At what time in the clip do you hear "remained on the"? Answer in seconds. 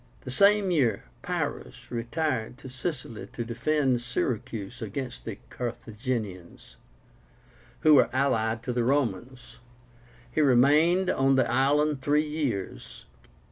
10.41-11.47